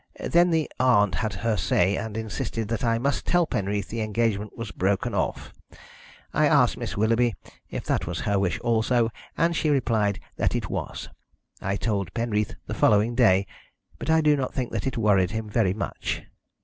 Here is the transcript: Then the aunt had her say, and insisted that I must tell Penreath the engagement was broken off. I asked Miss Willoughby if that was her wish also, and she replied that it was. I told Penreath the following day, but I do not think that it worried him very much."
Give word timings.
Then 0.19 0.49
the 0.49 0.67
aunt 0.79 1.13
had 1.13 1.35
her 1.45 1.55
say, 1.55 1.95
and 1.95 2.17
insisted 2.17 2.69
that 2.69 2.83
I 2.83 2.97
must 2.97 3.23
tell 3.23 3.45
Penreath 3.45 3.89
the 3.89 4.01
engagement 4.01 4.57
was 4.57 4.71
broken 4.71 5.13
off. 5.13 5.53
I 6.33 6.47
asked 6.47 6.75
Miss 6.75 6.97
Willoughby 6.97 7.35
if 7.69 7.85
that 7.85 8.07
was 8.07 8.21
her 8.21 8.39
wish 8.39 8.57
also, 8.61 9.11
and 9.37 9.55
she 9.55 9.69
replied 9.69 10.19
that 10.37 10.55
it 10.55 10.71
was. 10.71 11.09
I 11.61 11.75
told 11.75 12.15
Penreath 12.15 12.55
the 12.65 12.73
following 12.73 13.13
day, 13.13 13.45
but 13.99 14.09
I 14.09 14.21
do 14.21 14.35
not 14.35 14.55
think 14.55 14.71
that 14.71 14.87
it 14.87 14.97
worried 14.97 15.29
him 15.29 15.47
very 15.47 15.75
much." 15.75 16.23